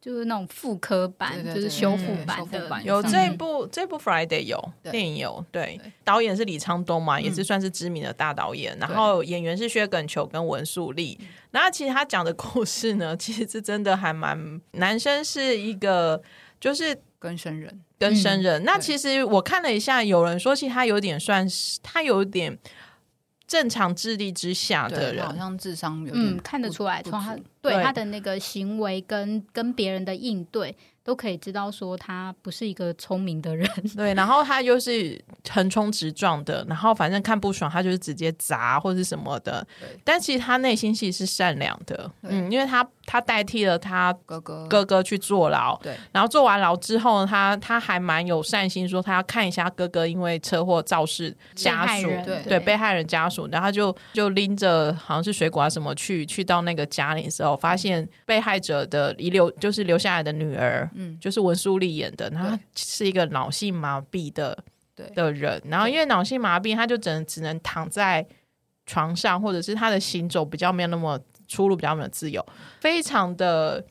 [0.00, 11.18] 就是那种复刻版，对对对，就是修复版的，对对对，有这部，这部 Friday 有电影有，对，对，导演是李沧东嘛，也是算是知名的大导演，嗯、然后演员是薛耿求跟文素丽，
[11.50, 16.22] 然后其实他讲的故事呢，其实是真的还蛮，男生是一个
[16.60, 22.58] 就是跟生人，跟生人，嗯，那其实我看了一下，有人说其实他有点算是，他有点。
[23.46, 30.76] 正常智力之下的人，好像智商有点、嗯、看得出来，从他对，对他的那个行为跟跟别人的应对。
[31.06, 35.16] 都可以知道说他不是一个聪明的人， 对，然后他又是
[35.48, 39.88] 横冲直撞的，然后反正看不爽他就是直接砸或者什么的，对。
[40.02, 60.90] 但其实他内心其实是善良的，嗯，因为他他代替了他哥哥哥哥去坐牢，对，然后坐完牢之后，他他还蛮有善心，说他要看一下哥哥因为车祸肇事家属，对对，被害人家属，然后他就就拎着好像是水果啊什么去去到那个家里的时候，发现被害者的遗留就是留下来的女儿。
[60.98, 64.56] 嗯，就是文书利演的，然后他是一个脑性麻痹的
[64.94, 68.26] 对的人，然后因为脑性麻痹，他就只能只能躺在
[68.86, 72.44] 床上，或者是他的行走比较没有那么出入比较没有自由。
[72.80, 73.84] 非常的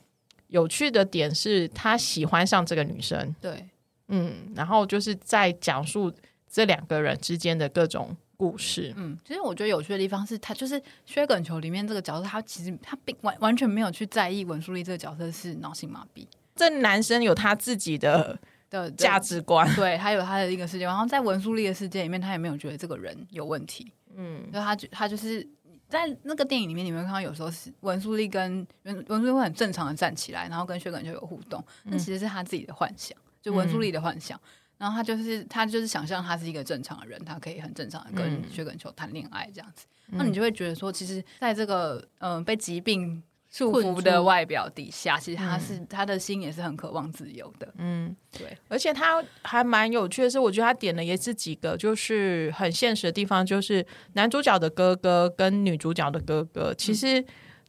[0.47, 3.63] 有趣的点是他喜欢上这个女生，对，
[4.07, 6.11] 嗯，然后就是在讲述
[6.49, 8.93] 这两个人之间的各种故事。
[8.95, 16.25] 嗯，其实我觉得有趣的地方是他就是薛梗球里面这个角色，他其实他并完完全没有去在意文书利这个角色是脑性麻痹。
[16.55, 18.39] 这男生有他自己的
[18.69, 20.85] 的价值观，对，他有他的一个世界。
[20.85, 23.91] 然后在文素丽的世界里面，他也没有觉得这个人有问题。
[24.15, 25.45] 嗯，就他他就是
[25.89, 31.61] 在那个电影里面，你们看到有时候是文素丽跟文文素丽会很正常的站起来，然后跟薛耿球有互动。
[31.83, 34.39] 那其实是他自己的幻想，就文素丽的幻想。
[34.77, 39.85] 然后他就是他就是想象他是一个正常的人，他可以很正常的跟薛耿球谈恋爱这样子。
[40.07, 43.21] 那你就会觉得说，其实在这个嗯、呃、被疾病。
[43.55, 47.73] 束缚的外表底下，其实他是、嗯、他的心也是很渴望自由的。
[47.77, 57.19] 嗯，对，而且他还蛮有趣的是，我觉得他点的也是几个就是很现实的地方，就是男主角的哥哥跟女主角的哥哥，其实。
[57.21, 57.25] 嗯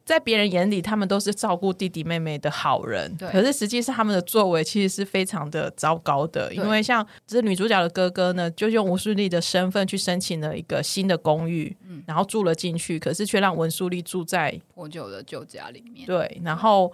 [0.07, 6.53] 在别人眼里，他们都是照顾弟弟妹妹的好人，对可是实际上他们的作为其实是非常的糟糕的。
[6.53, 16.07] 因为像这女主角的哥哥呢，就用吴淑丽的身份去申请了一个新的公寓，嗯、然后住了进去，可是却让文淑丽住在破旧的旧家里面。
[16.07, 16.93] 对，然后。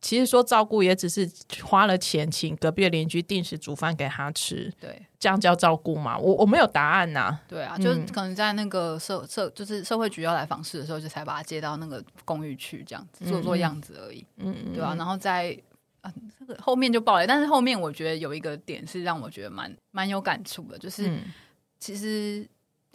[0.00, 1.30] 其实说照顾也只是
[1.62, 6.16] 花了钱请隔壁的邻居定时煮饭给他吃，对，这样叫照顾吗？
[6.16, 7.40] 我我没有答案呐、啊。
[7.46, 14.24] 对啊，就是可能在那个社社就是社会局要来访视的时候，就才把他接到那个公寓去，这样子做做样子而已。
[14.38, 14.94] 嗯嗯，对吧、啊？
[14.96, 15.56] 然后在
[16.00, 21.20] 啊这个后面就爆了，但是后面我觉得有一个点是让我觉得蛮蛮有感触的，就是、嗯、
[21.78, 22.48] 其实。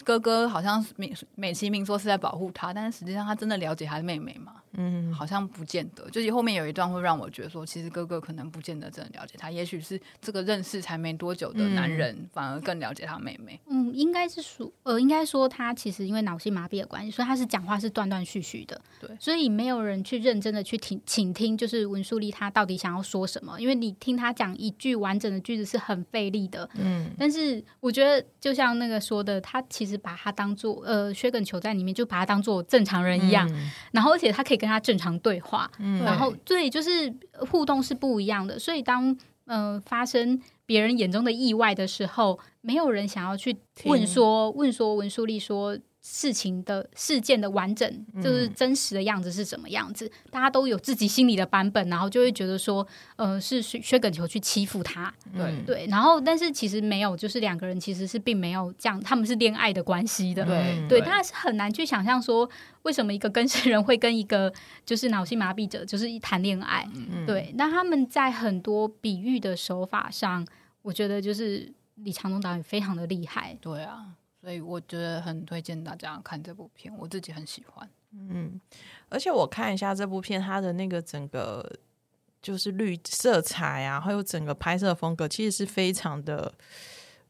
[0.04, 4.56] 哥哥好像美美其名说是在保护他，但是实际上他真的了解他的妹妹吗？
[4.78, 6.10] 嗯，好像不见得。
[6.10, 13.60] 就是后面有一段会让我觉得说，其实哥哥可能不见得真的了解他，也许是这个认识才没多久的男人反而更了解他妹妹。
[13.68, 18.80] 嗯，应该是说，呃，应该说他其实因为脑性麻痹的关系，所以他是讲话是断断续续的。
[19.02, 23.60] 对，所以没有人去认真的去听请听，就是文书利他到底想要说什么？
[23.60, 26.70] 因为你听他讲一句完整的句子是很费力的。
[26.76, 29.96] 嗯，但是我觉得就像那个说的，他其实。
[30.06, 37.14] 把他当做呃薛耿球在里面，就把他当做正常人一样，嗯、然后而且他可以跟他正常对话，嗯、然后对，就是
[37.50, 38.60] 互动是不一样的。
[38.60, 39.12] 所以当
[39.46, 45.78] 嗯、呃、发生别人眼中的意外的时候，没有人想要去问说问说文书丽说。
[46.08, 60.88] 事情的事件的完整，就是真实的样子是什么样子，嗯、大家都有自己心里的版本，然后就会觉得说，呃，是薛薛耿球去欺负他，对对，然后但是其实没有，就是两个人其实是并没有这样，他们是恋爱的关系的，对。
[60.88, 62.48] 对，大家是很难去想象说，
[62.84, 64.54] 为什么一个更生人会跟一个
[64.86, 70.46] 就是脑性麻痹者就是一谈恋爱，嗯、对，那他们在很多比喻的手法上，
[70.84, 74.06] 我觉得就是李长东导演非常的厉害，对啊。
[74.46, 77.90] 所以我觉得很推荐大家看这部片，我自己很喜欢。
[78.12, 78.62] 嗯，
[79.10, 81.68] 而且我看一下这部片，它的那个整个
[82.44, 86.54] 就是绿色彩啊，还有整个拍摄风格，其实是非常的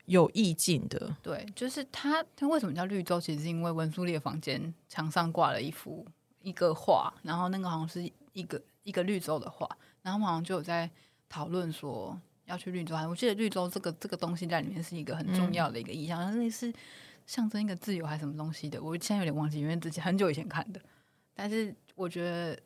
[0.08, 1.15] 有意境的。
[1.23, 3.17] 对，就是它，它为什么叫绿洲？
[3.17, 6.06] 其实是因为文书利的房间墙上挂了一幅
[6.41, 9.65] 一个画，然后那个好像是一个一个绿洲的画，
[10.01, 10.91] 然后好像就有在
[11.30, 12.93] 讨论说要去绿洲。
[13.10, 16.73] 我记得绿洲这个这个东西在里面是一个很重要的一个意象，嗯、类似。
[17.25, 18.81] 象征一个自由还是什么东西的？
[18.81, 20.79] 我现在有点忘记，因为之前很久以前看的。
[21.33, 22.57] 但是我觉得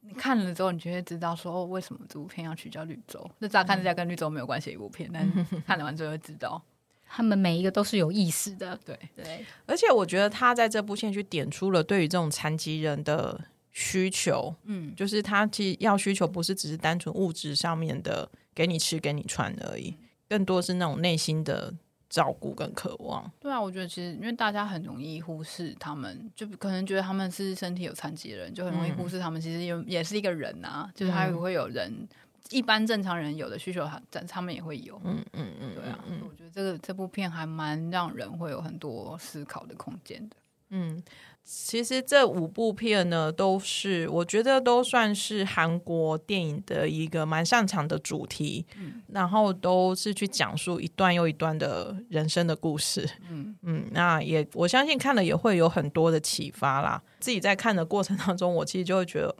[0.00, 3.30] 你看了之后，你就会知道说，哦，为什么这部片要取叫绿洲？
[3.38, 6.60] 那乍看之下跟绿洲没有关系的一部片，但是看了完之后会知道，
[7.08, 8.78] 他们每一个都是有意思的。
[8.84, 19.94] 对对，而且我觉得他在这部片去点出了对于这种残疾人的需求，嗯，就是他其实要需求不是只是单纯物质上面的给你吃给你穿而已，
[20.28, 21.72] 更多是那种内心的。
[22.12, 29.40] 照顾跟渴望，对啊，我觉得其实因为大家很容易忽视他们，就可能觉得他们是身体有残疾的人，就很容易忽视他们。
[29.40, 32.08] 其实也也是一个人呐、啊，就是他也会有人、嗯、
[32.50, 33.98] 一般正常人有的需求，他
[34.28, 35.00] 他们也会有。
[35.04, 35.98] 嗯嗯嗯，对啊，
[36.28, 40.36] 我觉得这个这部片还蛮让人会有很多思考的空间的。
[40.68, 41.02] 嗯。
[41.44, 57.02] 其实这五部片呢，都是我觉得都算是韩国电影的一个蛮擅长的主题，嗯，然后都是去讲述一段又一段的人生的故事，嗯 嗯，那也我相信看了也会有很多的启发啦。
[57.20, 59.34] 自己在看的过程当中，我其实就会觉得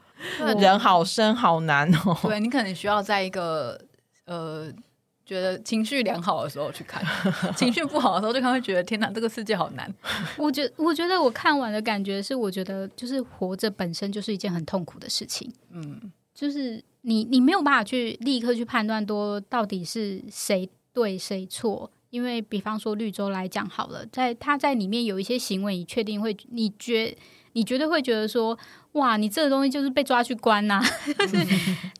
[0.60, 2.18] 人好深好难哦。
[2.22, 3.80] 对，你可能需要在一个
[4.26, 4.72] 呃。
[5.24, 7.02] 觉得情绪良好的时候去看，
[7.56, 9.92] 情绪不好的时候就看，会觉得天哪，这个世界好难。
[10.36, 15.50] 我觉我觉得我看完的感觉是，我觉得就是活着本身就是一件很痛苦的事情。
[15.70, 27.16] 嗯，就是你你没有办法去立刻去判断多到底是谁对谁错，因为比方说绿洲来讲好了，在他在里面有一些行为，你确定会你觉。
[27.54, 28.58] 你绝对会觉得说，
[28.92, 30.82] 哇，你这个东西就是被抓去关呐、啊，
[31.18, 31.36] 就是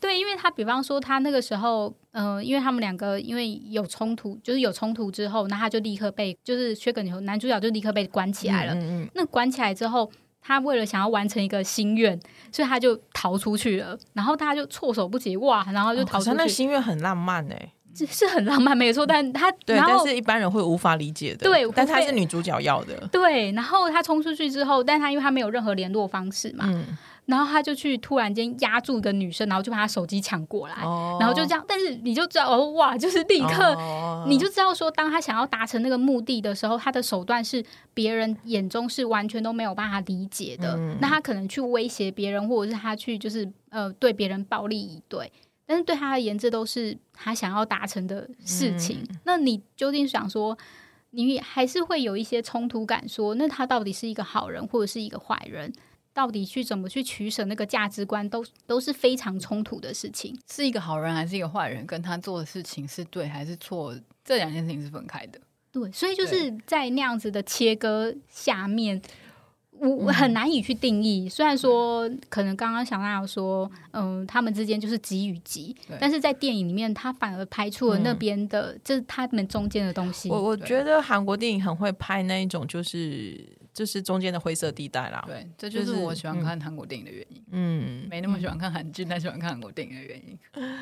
[0.01, 8.73] 对，因为他比方说他那个时候，嗯、呃，因为他们两个因为有冲突，就是有冲突之后，那他就立刻被，就是薛葛牛男主角就立刻被关起来了。
[8.77, 10.11] 嗯嗯，那关起来之后，
[10.41, 12.19] 他为了想要完成一个心愿，
[12.51, 16.31] 所以他就逃出去了，然后大家就措手不及，哇，然后就逃出去。
[16.31, 17.73] 哦、那心愿很浪漫哎、欸。
[17.95, 21.45] 是很浪漫，没错，但他对，但是一般人会无法理解的。
[21.45, 23.09] 对，但她是女主角要的。
[23.13, 31.65] 对，然后他冲出去之后，但他因为他没有任何联络方式嘛，嗯、然后他就去突然间压住一个女生，然后就把她手机抢过来，哦、然后就这样。
[31.69, 37.63] 但是你就知道，哦，哇，就是立刻，哦、你就知道说，当他想要达成那个目的的时候，他的手段是
[37.93, 40.75] 别人眼中是完全都没有办法理解的。
[40.77, 45.31] 嗯、那他可能去威胁别人，或者是他去就是呃对别人暴力以对。
[45.65, 48.99] 但是对他而言，这都是他想要达成的事情。
[49.09, 50.59] 嗯、那你究竟想说，
[51.11, 55.73] 你还是会有一些冲突感说，说那他到底是一个好人，或者是一个坏人？
[56.13, 60.37] 到底去怎么去取舍那个价值观，都都是非常冲突的事情。
[60.51, 61.87] 是一个好人还是一个坏人？
[61.87, 63.97] 跟他做的事情是对还是错？
[64.25, 65.41] 这两件事情是分开的。
[65.71, 69.01] 对，所以就是在那样子的切割下面。
[69.89, 80.31] 我很难以去定义，虽然说可能刚刚小娜有说，嗯，他们之间就是急与急，但是在电影里面，他反而拍出了那边的，就是他们中间的东西。
[80.31, 85.25] 我我觉得韩国电影很会拍那一种，就是就是中间的灰色地带啦。
[85.27, 87.43] 对，这就是我喜欢看韩国电影的原因。
[87.51, 90.39] 嗯，没那么喜欢看韩剧，但喜欢看韩国电影的原因。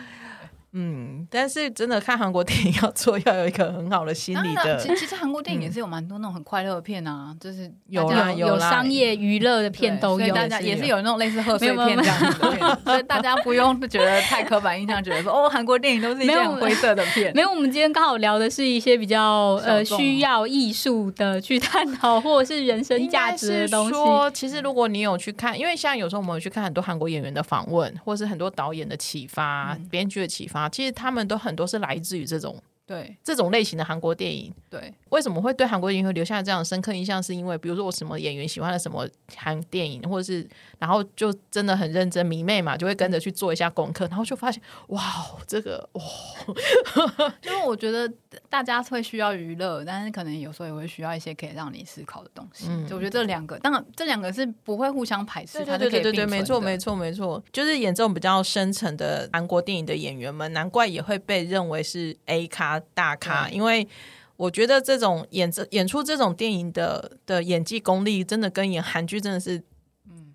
[0.73, 4.79] 嗯，但是真的看韩国电影要做要有一个很好的心理的。
[4.79, 17.33] 其实其实韩国电影也是有蛮多那种很快乐的片啊，就是有啦有商业娱乐的片都有，大家也是有那种类似贺岁片这样子的， 所以大家不用觉得太刻板印象，觉得说哦韩国电影都是一些很灰色的片。
[17.35, 23.91] 没有，我们今天刚好聊的是一些比较呃需要艺术的去探讨，或者是人生价值的东西。
[23.91, 30.69] 说其实如果你有去看，因为像有时候我们有去看很多韩国演员的访问，或是很多导演的启发、编剧的启发。
[30.69, 32.57] 其实他们都很多是来自于这种。
[32.87, 37.23] 对这种类型的韩国电影，对为什么会对韩国电影会留下这样深刻印象？
[37.23, 40.45] 是因为比如说我什么演员喜欢了什么韩电影，或者是
[40.81, 45.01] 然后就真的很认真迷妹嘛，就会跟着去做一下功课，然后就发现哇，
[45.47, 46.03] 这个哇，
[47.41, 48.13] 就是我觉得
[48.49, 52.67] 大家会需要娱乐，但是可能有时候也会需要一些可以让你思考的东西。
[52.69, 62.81] 嗯，就我觉得这两个，当然这两个是不会互相排斥，对对对对对，没错没错没错，就是演这种比较深层的韩国电影的演员们，难怪也会被认为是 A 咖。
[62.95, 63.87] 大咖，因为
[64.37, 69.63] 我觉得这种演这演出这种电影的的演技功力，真的跟演韩剧真的是，
[70.09, 70.35] 嗯，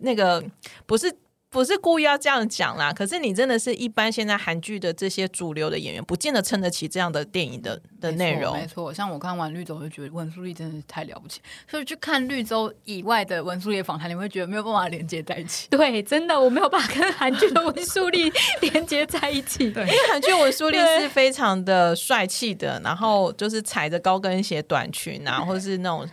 [0.00, 0.44] 那个
[0.86, 1.14] 不是。
[1.54, 8.58] 不是故意要这样讲啦，可是你真的是一般现在韩剧的这些主流的演员，不见得撑得起这样的电影的的内容。
[8.58, 11.40] 没错，像我看完绿洲，我就觉得文素丽真的是太了不起。
[11.70, 15.68] 所以去看绿洲以外的文书莉访谈，你会觉得没有办法连接在一起。
[15.70, 19.70] 对，真的我没有办法跟韩剧的文素丽 连接在一起。
[19.70, 26.04] 对，因为韩剧文素丽是非常的帅气的，然后就是踩着高跟鞋短裙啊， 或者是那种。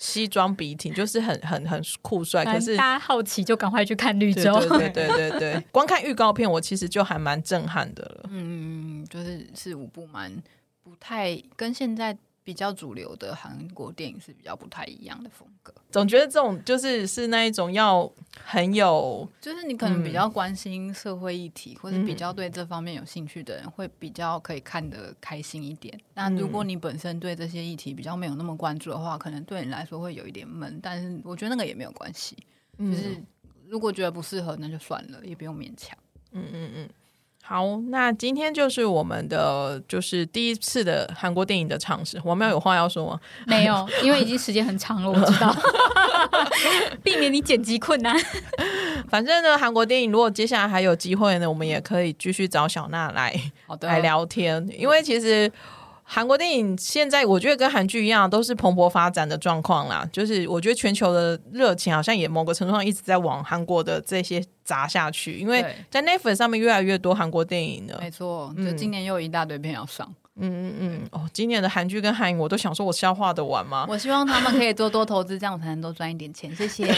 [0.00, 2.44] 西装笔挺，就是很很很酷帅。
[2.44, 4.58] 可是大家好奇，就赶快去看绿洲。
[4.78, 8.30] 对对对对对， 光看预告片，我其实就还蛮震撼的了。
[8.30, 10.42] 嗯，就是是五部蛮
[10.82, 12.16] 不太跟现在。
[12.50, 18.10] 比较主流的韩国电影是比较不太一样的风格，总觉得这种就是是那一种要
[18.44, 25.96] 很有，就是你可能比较关心社会议题，嗯、或者比较对这方面有兴趣的人，会比较可以看得开心一点。
[26.12, 30.80] 那如果你本身对这些议题比较没有那么关注的话，可能对你来说会有一点闷。
[30.82, 32.36] 但是我觉得那个也没有关系，
[32.76, 33.16] 就是
[33.68, 35.96] 如果觉得不适合，那就算了，也不用勉强。
[36.32, 36.88] 嗯嗯嗯。
[37.42, 42.20] 好，那今天就是我们的就是第一次的韩国电影的尝试。
[42.24, 43.20] 我们要有话要说吗？
[43.46, 45.54] 没有，因为已经时间很长了，我知道，
[47.02, 48.16] 避免你剪辑困难。
[49.08, 53.34] 反正呢，韩国电影如果接下来还有机会呢，我们也可以继续找小娜来
[53.80, 55.50] 来聊天，因为其实。
[56.12, 60.04] 韩国电影现在我觉得跟韩剧一样，都是蓬勃发展的状况啦。
[60.12, 67.98] 就是我觉得全球的热情好像也某个程度上一直在往韩国的这些砸下去，因为在 Netflix 上面越来越多韩国电影了。
[68.00, 70.04] 没错，就今年又有一大堆片要上。
[70.08, 73.86] 嗯嗯嗯，哦，今年的韩剧跟韩影我都想说，我消化得完吗？
[73.88, 76.54] 我希望他们可以多多投资，这样我才能多赚一点钱。
[76.56, 76.94] 谢谢，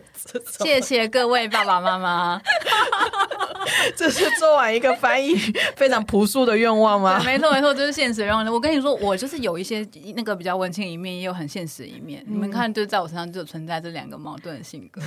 [0.62, 2.40] 谢谢各位爸爸妈妈。
[3.96, 5.34] 这是做完一个翻译
[5.76, 7.20] 非常朴素的愿望吗？
[7.24, 8.46] 没错没错，就是现实愿望。
[8.52, 12.22] 我跟你说，我就是有一些那个比较文青一面，也有很现实的一面。
[12.26, 15.00] 嗯、你们看，就在我身上就存在这两个矛盾的性格。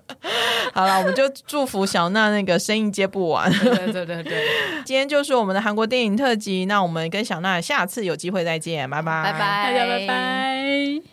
[0.72, 3.50] 好了，我们就祝福小娜那个生意接不完。
[3.50, 4.44] 对对对对对，
[4.84, 6.64] 今天就是我们的韩国电影特辑。
[6.66, 11.11] 那我们跟小娜下次有机会再见，拜拜，拜拜，大家拜拜。